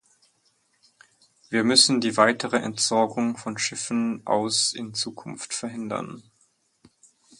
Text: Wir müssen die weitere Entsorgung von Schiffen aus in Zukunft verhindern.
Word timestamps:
Wir 1.51 1.63
müssen 1.63 2.01
die 2.01 2.17
weitere 2.17 2.57
Entsorgung 2.57 3.37
von 3.37 3.59
Schiffen 3.59 4.25
aus 4.25 4.73
in 4.73 4.95
Zukunft 4.95 5.53
verhindern. 5.53 6.23